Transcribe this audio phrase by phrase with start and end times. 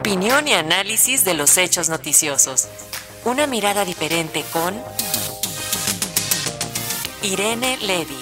[0.00, 2.68] Opinión y análisis de los hechos noticiosos.
[3.26, 4.74] Una mirada diferente con
[7.22, 8.16] Irene Levy.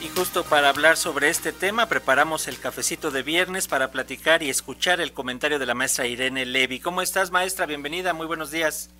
[0.00, 4.48] Y justo para hablar sobre este tema, preparamos el cafecito de viernes para platicar y
[4.48, 6.78] escuchar el comentario de la maestra Irene Levy.
[6.78, 7.66] ¿Cómo estás, maestra?
[7.66, 8.90] Bienvenida, muy buenos días.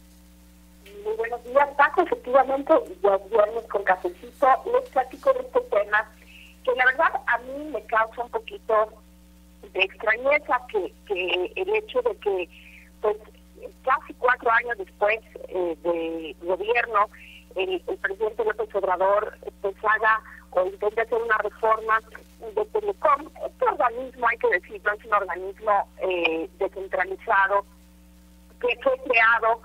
[1.04, 2.02] Muy buenos días, Paco.
[2.02, 6.04] Efectivamente, ya viernes con cafecito les platico de este tema
[6.64, 8.92] que la verdad a mí me causa un poquito
[9.72, 12.48] de extrañeza que, que el hecho de que
[13.00, 13.16] pues
[13.84, 17.08] casi cuatro años después eh, de gobierno
[17.56, 20.20] el, presidente López Obrador pues haga
[20.50, 22.00] o intente hacer una reforma
[22.54, 23.30] de Telecom.
[23.46, 27.64] Este organismo, hay que decirlo, es un organismo eh, descentralizado
[28.60, 29.62] que fue creado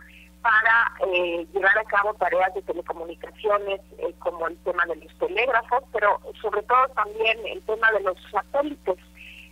[0.48, 5.84] para eh, llevar a cabo tareas de telecomunicaciones eh, como el tema de los telégrafos,
[5.92, 8.96] pero sobre todo también el tema de los satélites.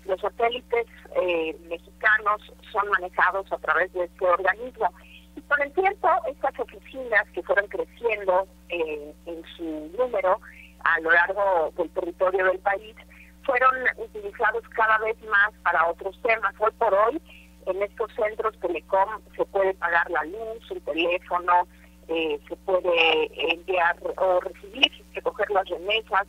[0.06, 0.86] Los satélites
[1.22, 2.42] eh, mexicanos
[2.72, 4.90] son manejados a través de este organismo.
[5.36, 10.40] Y con el tiempo, estas oficinas que fueron creciendo en su número
[10.80, 12.96] a lo largo del territorio del país,
[13.44, 16.54] fueron utilizados cada vez más para otros temas.
[16.60, 17.22] Hoy por hoy,
[17.66, 21.68] en estos centros Telecom se puede pagar la luz, el teléfono,
[22.08, 26.28] eh, se puede enviar o recibir, recoger las remesas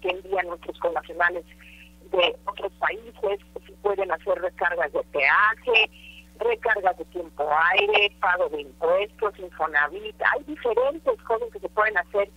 [0.00, 1.44] que envían nuestros connacionales
[2.10, 5.90] de otros países, se pueden hacer recargas de peaje,
[6.38, 12.30] recargas de tiempo aire, pago de impuestos, Infonavit, hay diferentes cosas que se pueden hacer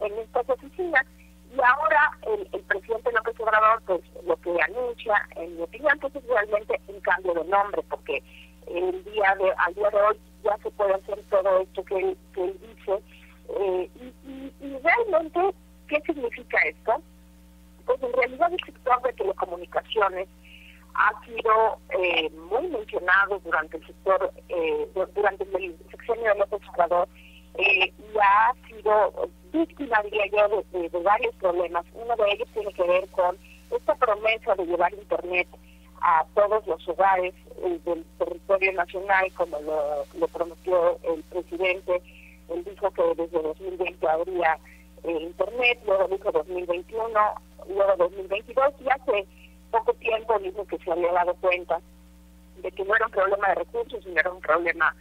[0.00, 1.06] en estas oficinas
[1.50, 6.14] y ahora el, el presidente López Obrador, pues lo que anuncia, en mi opinión, pues
[6.14, 8.22] es realmente un cambio de nombre, porque
[8.66, 12.18] el día de, al día de hoy ya se puede hacer todo esto que él,
[12.34, 13.02] que él dice.
[13.58, 15.40] Eh, y, y, realmente,
[15.88, 17.02] ¿qué significa esto?
[17.84, 20.28] Pues en realidad el sector de telecomunicaciones
[20.94, 27.08] ha sido eh, muy mencionado durante el sector, eh, durante el sexenio de López Obrador,
[27.58, 31.84] eh, y ha sido víctima, diría yo, de, varios problemas.
[31.94, 33.36] Uno de ellos tiene que ver con
[33.70, 35.48] esta promesa de llevar Internet
[36.00, 42.02] a todos los hogares eh, del territorio nacional, como lo, prometió el presidente.
[42.48, 44.58] Él dijo que desde 2020 habría
[45.04, 47.20] eh, Internet, luego dijo 2021,
[47.68, 49.26] luego 2022, y hace
[49.70, 51.80] poco tiempo dijo que se había dado cuenta
[52.62, 54.94] de que no era un problema de recursos, sino era un problema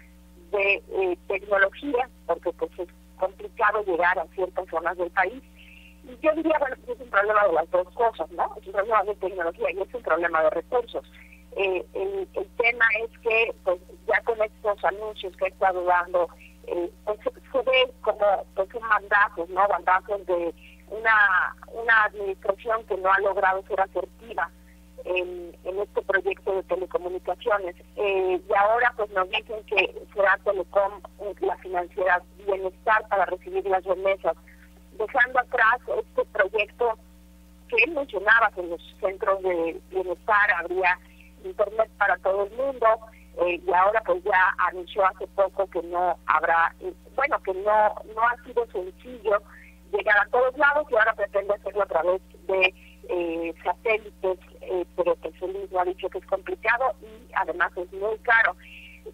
[0.51, 2.87] de eh, tecnología, porque pues es
[3.17, 5.43] complicado llegar a ciertas zonas del país.
[6.03, 8.55] Y yo diría, bueno, es un problema de las dos cosas, ¿no?
[8.59, 11.05] Es un problema de tecnología y es un problema de recursos.
[11.55, 12.27] Eh, el,
[12.57, 16.27] tema es que, pues, ya con estos anuncios que he estado dando,
[16.67, 17.19] eh, pues,
[17.51, 19.67] se ve como pues, un mandato, ¿no?
[19.67, 20.53] Mandatos de
[20.89, 24.18] una, una administración que no ha logrado ser asertiva
[25.05, 27.75] en, este proyecto de telecomunicaciones.
[27.95, 31.01] Eh, y ahora pues nos dicen que será Telecom
[31.41, 34.35] la financiera Bienestar para recibir las remesas,
[34.97, 36.97] dejando atrás este proyecto
[37.69, 40.99] que él mencionaba que los centros de bienestar habría
[41.43, 42.87] internet para todo el mundo
[43.41, 46.75] eh, y ahora pues ya anunció hace poco que no habrá,
[47.15, 49.41] bueno, que no, no ha sido sencillo
[49.91, 52.73] llegar a todos lados y ahora pretende hacerlo a través de eh,
[53.63, 58.55] satélites, eh, pero que se ha dicho que es complicado y además es muy caro.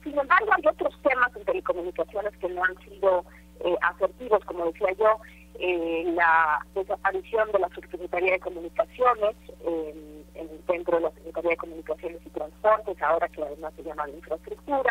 [0.04, 3.26] Sin embargo, hay otros temas en telecomunicaciones que no han sido
[3.64, 5.20] eh, asertivos, como decía yo,
[5.58, 9.36] la desaparición de la Subsecretaría de Comunicaciones
[9.66, 10.26] en,
[10.68, 14.84] dentro de la Secretaría de Comunicaciones y Transportes, ahora que además se llama de Infraestructura,